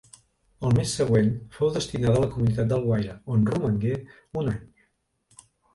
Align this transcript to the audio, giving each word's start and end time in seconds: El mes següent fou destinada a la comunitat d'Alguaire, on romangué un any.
El 0.69 0.71
mes 0.77 0.93
següent 0.99 1.29
fou 1.59 1.71
destinada 1.77 2.17
a 2.21 2.23
la 2.25 2.31
comunitat 2.33 2.73
d'Alguaire, 2.73 3.15
on 3.37 3.47
romangué 3.53 3.95
un 4.45 4.53
any. 4.57 4.63